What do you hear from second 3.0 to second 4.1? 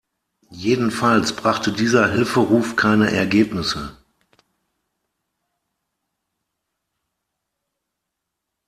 Ergebnisse.